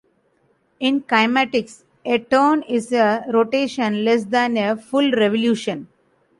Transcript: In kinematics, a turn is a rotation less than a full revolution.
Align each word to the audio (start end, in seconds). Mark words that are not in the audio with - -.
In 0.79 1.03
kinematics, 1.03 1.83
a 2.03 2.17
turn 2.17 2.63
is 2.63 2.91
a 2.91 3.23
rotation 3.31 4.03
less 4.03 4.23
than 4.23 4.57
a 4.57 4.75
full 4.75 5.11
revolution. 5.11 5.89